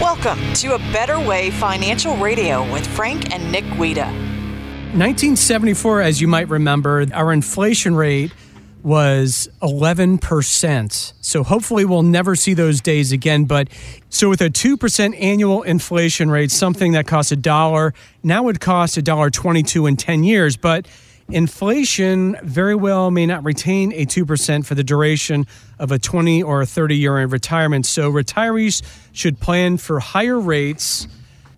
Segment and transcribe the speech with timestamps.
[0.00, 4.04] Welcome to A Better Way Financial Radio with Frank and Nick Guida.
[4.94, 8.32] 1974, as you might remember, our inflation rate
[8.84, 11.12] was 11%.
[11.20, 13.46] So hopefully we'll never see those days again.
[13.46, 13.70] But
[14.08, 17.92] so with a 2% annual inflation rate, something that costs a dollar
[18.22, 20.56] now would cost a dollar 22 in 10 years.
[20.56, 20.86] But
[21.30, 25.46] inflation very well may not retain a 2% for the duration
[25.78, 27.86] of a 20 or a 30 year retirement.
[27.86, 28.82] So retirees
[29.12, 31.06] should plan for higher rates.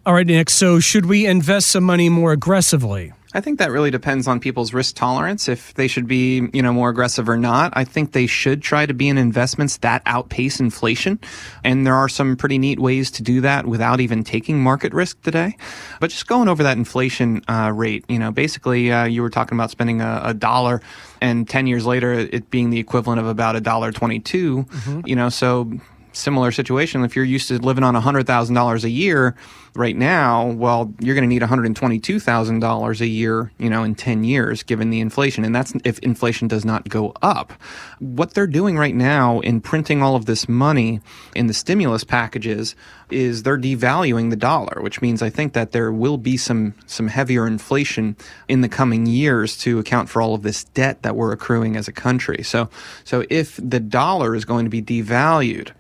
[0.05, 0.51] All right, Nick.
[0.51, 3.12] So should we invest some money more aggressively?
[3.33, 6.73] I think that really depends on people's risk tolerance if they should be, you know,
[6.73, 7.73] more aggressive or not.
[7.77, 11.20] I think they should try to be in investments that outpace inflation.
[11.62, 15.23] And there are some pretty neat ways to do that without even taking market risk
[15.23, 15.56] today.
[16.01, 19.56] But just going over that inflation uh, rate, you know, basically uh, you were talking
[19.56, 20.81] about spending a, a, dollar
[21.20, 25.06] and 10 years later it being the equivalent of about a dollar 22, mm-hmm.
[25.06, 25.70] you know, so
[26.12, 27.05] similar situation.
[27.05, 29.37] If you're used to living on $100,000 a year
[29.74, 34.62] right now, well, you're going to need $122,000 a year, you know, in 10 years
[34.62, 35.44] given the inflation.
[35.44, 37.52] And that's if inflation does not go up.
[37.98, 41.00] What they're doing right now in printing all of this money
[41.34, 42.74] in the stimulus packages
[43.11, 47.08] is they're devaluing the dollar, which means I think that there will be some some
[47.08, 48.17] heavier inflation
[48.48, 51.89] in the coming years to account for all of this debt that we're accruing as
[51.89, 52.42] a country.
[52.42, 52.69] So
[53.05, 55.72] so if the dollar is going to be devalued,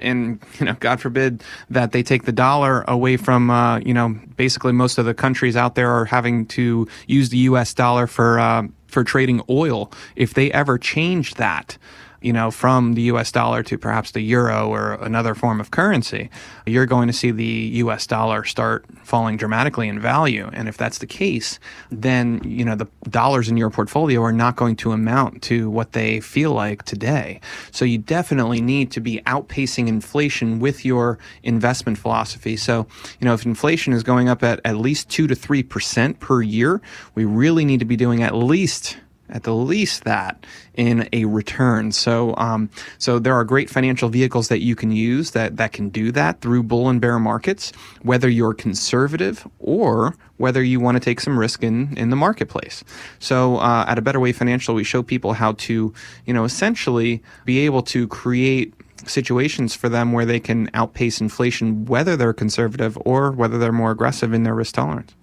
[0.00, 4.18] and you know god forbid that they take the dollar away from uh, you know
[4.36, 8.38] basically most of the countries out there are having to use the us dollar for
[8.38, 9.92] uh, for trading oil.
[10.16, 11.78] If they ever change that
[12.20, 16.30] you know, from the US dollar to perhaps the euro or another form of currency,
[16.66, 20.50] you're going to see the US dollar start falling dramatically in value.
[20.52, 21.58] And if that's the case,
[21.90, 25.92] then, you know, the dollars in your portfolio are not going to amount to what
[25.92, 27.40] they feel like today.
[27.70, 32.56] So you definitely need to be outpacing inflation with your investment philosophy.
[32.56, 32.86] So,
[33.20, 36.80] you know, if inflation is going up at at least 2 to 3% per year,
[37.14, 38.98] we really need to be doing at least
[39.30, 41.92] at the least that in a return.
[41.92, 45.88] So, um, so there are great financial vehicles that you can use that that can
[45.88, 47.72] do that through bull and bear markets,
[48.02, 52.84] whether you're conservative or whether you want to take some risk in in the marketplace.
[53.18, 55.92] So, uh, at a Better Way Financial, we show people how to,
[56.26, 58.74] you know, essentially be able to create
[59.06, 63.90] situations for them where they can outpace inflation, whether they're conservative or whether they're more
[63.90, 65.14] aggressive in their risk tolerance.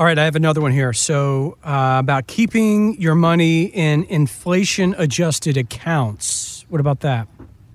[0.00, 0.94] All right, I have another one here.
[0.94, 6.64] So, uh, about keeping your money in inflation adjusted accounts.
[6.70, 7.28] What about that?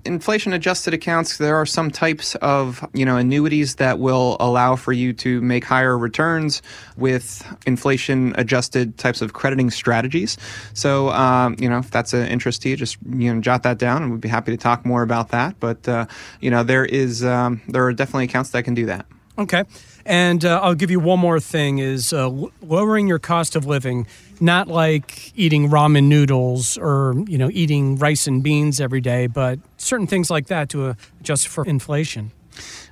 [0.04, 4.92] inflation adjusted accounts there are some types of you know annuities that will allow for
[4.92, 6.62] you to make higher returns
[6.96, 10.36] with inflation adjusted types of crediting strategies
[10.74, 13.78] so um, you know if that's an interest to you just you know jot that
[13.78, 16.06] down and we'd be happy to talk more about that but uh,
[16.40, 19.06] you know there is um, there are definitely accounts that can do that
[19.38, 19.64] Okay.
[20.06, 22.30] And uh, I'll give you one more thing is uh,
[22.62, 24.06] lowering your cost of living,
[24.38, 29.58] not like eating ramen noodles or, you know, eating rice and beans every day, but
[29.78, 32.30] certain things like that to uh, adjust for inflation.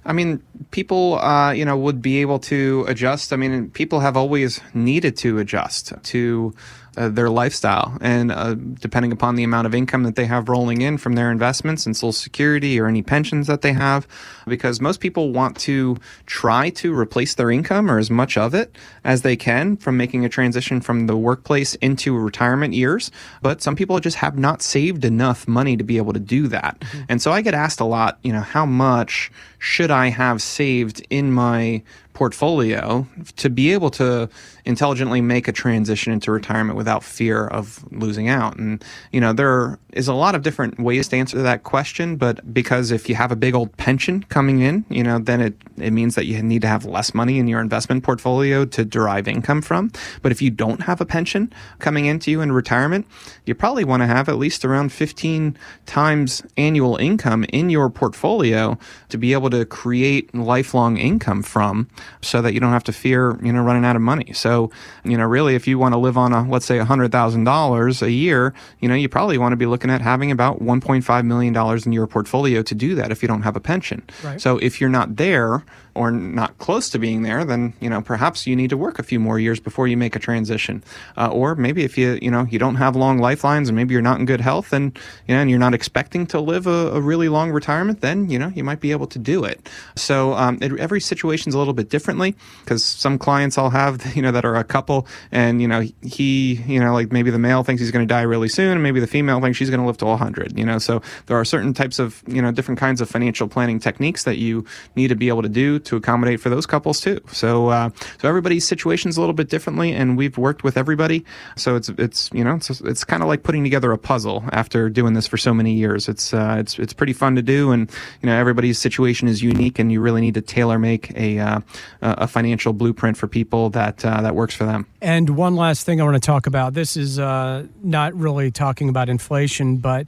[0.04, 0.42] I mean,
[0.72, 3.32] people, uh, you know, would be able to adjust.
[3.32, 6.54] I mean, people have always needed to adjust to
[6.97, 7.97] uh, their lifestyle.
[8.00, 11.31] And uh, depending upon the amount of income that they have rolling in from their
[11.31, 14.06] investments and Social Security or any pensions that they have,
[14.47, 15.97] because most people want to
[16.27, 20.25] try to replace their income or as much of it as they can from making
[20.25, 23.10] a transition from the workplace into retirement years.
[23.43, 26.81] But some people just have not saved enough money to be able to do that.
[26.81, 27.03] Mm-hmm.
[27.09, 31.04] And so I get asked a lot, you know, how much should I have saved
[31.10, 31.83] in my
[32.14, 34.28] portfolio to be able to
[34.64, 38.56] intelligently make a transition into retirement without fear of losing out.
[38.56, 38.82] And,
[39.12, 42.91] you know, there is a lot of different ways to answer that question, but because
[42.91, 46.14] if you have a big old pension coming in, you know, then it, it means
[46.14, 49.91] that you need to have less money in your investment portfolio to derive income from.
[50.22, 53.06] But if you don't have a pension coming into you in retirement,
[53.44, 58.78] you probably want to have at least around 15 times annual income in your portfolio
[59.08, 61.89] to be able to create lifelong income from
[62.21, 64.33] so that you don't have to fear, you know, running out of money.
[64.33, 64.71] So,
[65.04, 68.54] you know, really, if you want to live on a, let's say, $100,000 a year,
[68.80, 72.06] you know, you probably want to be looking at having about $1.5 million in your
[72.06, 74.03] portfolio to do that if you don't have a pension.
[74.22, 74.41] Right.
[74.41, 78.46] So if you're not there, or not close to being there, then you know perhaps
[78.46, 80.82] you need to work a few more years before you make a transition.
[81.16, 84.02] Uh, or maybe if you you know you don't have long lifelines and maybe you're
[84.02, 87.00] not in good health and you know and you're not expecting to live a, a
[87.00, 89.68] really long retirement, then you know you might be able to do it.
[89.96, 94.22] So um, it, every situation's a little bit differently because some clients I'll have you
[94.22, 97.62] know that are a couple and you know he you know, like maybe the male
[97.62, 99.86] thinks he's going to die really soon, and maybe the female thinks she's going to
[99.86, 100.58] live to 100.
[100.58, 103.78] You know, so there are certain types of you know different kinds of financial planning
[103.78, 104.64] techniques that you
[104.96, 107.21] need to be able to do to accommodate for those couples too.
[107.33, 107.91] So uh,
[108.21, 111.25] so everybody's situation is a little bit differently, and we've worked with everybody.
[111.57, 114.89] So it's it's you know it's it's kind of like putting together a puzzle after
[114.89, 116.09] doing this for so many years.
[116.09, 117.91] It's uh, it's it's pretty fun to do, and
[118.22, 121.60] you know everybody's situation is unique, and you really need to tailor make a uh,
[122.03, 124.87] a financial blueprint for people that uh, that works for them.
[125.01, 126.75] And one last thing I want to talk about.
[126.75, 130.07] This is uh, not really talking about inflation, but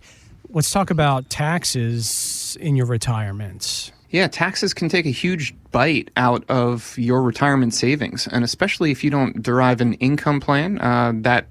[0.51, 3.93] let's talk about taxes in your retirement.
[4.11, 9.03] Yeah, taxes can take a huge bite out of your retirement savings, and especially if
[9.03, 11.49] you don't derive an income plan uh, that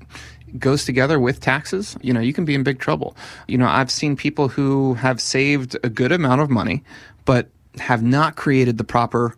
[0.57, 3.15] goes together with taxes, you know, you can be in big trouble.
[3.47, 6.83] You know, I've seen people who have saved a good amount of money,
[7.25, 7.49] but
[7.79, 9.35] have not created the proper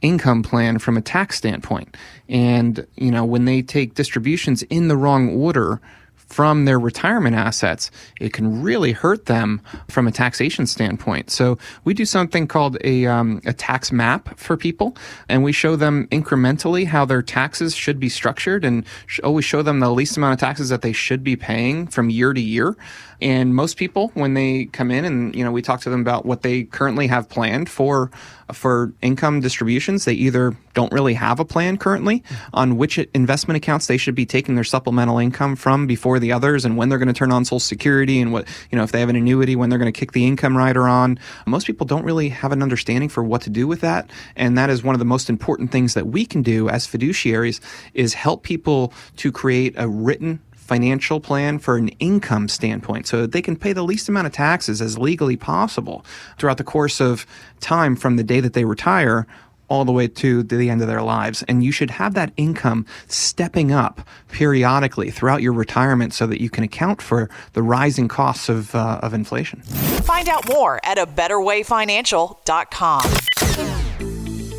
[0.00, 1.96] income plan from a tax standpoint.
[2.28, 5.80] And, you know, when they take distributions in the wrong order,
[6.26, 7.90] from their retirement assets,
[8.20, 11.30] it can really hurt them from a taxation standpoint.
[11.30, 14.96] So we do something called a, um, a tax map for people,
[15.28, 19.62] and we show them incrementally how their taxes should be structured and sh- always show
[19.62, 22.76] them the least amount of taxes that they should be paying from year to year.
[23.20, 26.26] And most people, when they come in and, you know, we talk to them about
[26.26, 28.10] what they currently have planned for,
[28.52, 32.22] for income distributions, they either don't really have a plan currently
[32.52, 36.64] on which investment accounts they should be taking their supplemental income from before the others
[36.64, 39.00] and when they're going to turn on social security and what, you know, if they
[39.00, 41.18] have an annuity, when they're going to kick the income rider on.
[41.46, 44.10] Most people don't really have an understanding for what to do with that.
[44.34, 47.60] And that is one of the most important things that we can do as fiduciaries
[47.92, 53.32] is help people to create a written financial plan for an income standpoint so that
[53.32, 56.04] they can pay the least amount of taxes as legally possible
[56.38, 57.26] throughout the course of
[57.60, 59.26] time from the day that they retire
[59.68, 61.44] all the way to the end of their lives.
[61.48, 66.48] And you should have that income stepping up periodically throughout your retirement so that you
[66.50, 69.60] can account for the rising costs of, uh, of inflation.
[69.62, 73.33] Find out more at a betterwayfinancial.com.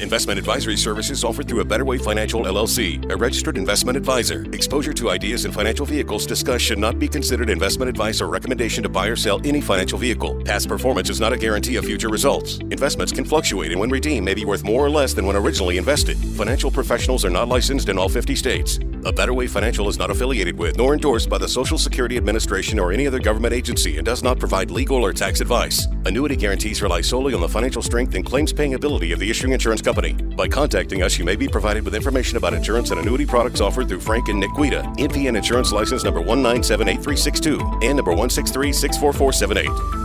[0.01, 4.43] Investment advisory services offered through a Better Way Financial LLC, a registered investment advisor.
[4.51, 8.83] Exposure to ideas and financial vehicles discussed should not be considered investment advice or recommendation
[8.83, 10.41] to buy or sell any financial vehicle.
[10.43, 12.57] Past performance is not a guarantee of future results.
[12.71, 15.77] Investments can fluctuate and when redeemed may be worth more or less than when originally
[15.77, 16.17] invested.
[16.17, 18.79] Financial professionals are not licensed in all 50 states.
[19.05, 22.79] A Better Way Financial is not affiliated with nor endorsed by the Social Security Administration
[22.79, 25.85] or any other government agency and does not provide legal or tax advice.
[26.05, 29.53] Annuity guarantees rely solely on the financial strength and claims paying ability of the issuing
[29.53, 30.13] insurance company.
[30.13, 33.89] By contacting us, you may be provided with information about insurance and annuity products offered
[33.89, 40.04] through Frank and Nick Guida, NPN Insurance License number 1978362 and number 163 64478.